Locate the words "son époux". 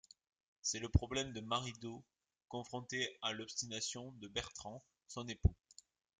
5.07-5.53